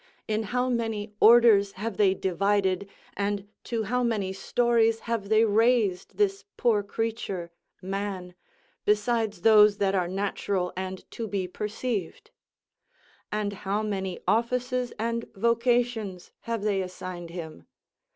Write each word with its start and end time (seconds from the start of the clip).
in 0.27 0.41
how 0.41 0.67
many 0.67 1.13
orders 1.19 1.73
have 1.73 1.97
they 1.97 2.15
divided, 2.15 2.87
and 3.15 3.47
to 3.63 3.83
how 3.83 4.01
many 4.01 4.33
stories 4.33 5.01
have 5.01 5.29
they 5.29 5.45
raised 5.45 6.17
this 6.17 6.43
poor 6.57 6.81
creature, 6.81 7.51
man, 7.83 8.33
besides 8.83 9.41
those 9.41 9.77
that 9.77 9.93
are 9.93 10.07
natural 10.07 10.73
and 10.75 11.05
to 11.11 11.27
be 11.27 11.47
perceived? 11.47 12.31
And 13.31 13.53
how 13.53 13.83
many 13.83 14.17
offices 14.27 14.91
and 14.97 15.25
vocations 15.35 16.31
have 16.39 16.63
they 16.63 16.81
assigned 16.81 17.29
him? 17.29 17.67